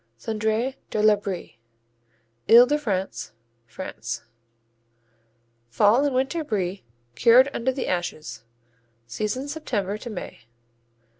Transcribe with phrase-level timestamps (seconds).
[0.17, 1.59] Cendré de la Brie
[2.49, 3.33] Ile de France,
[3.67, 4.23] France
[5.69, 8.43] Fall and winter Brie cured under the ashes,
[9.05, 10.39] season September to May.